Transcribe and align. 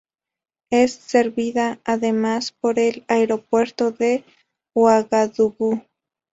Es 0.71 0.93
servida 0.93 1.79
además 1.85 2.51
por 2.59 2.79
el 2.79 3.03
Aeropuerto 3.07 3.91
de 3.91 4.23
Uagadugú. 4.75 5.83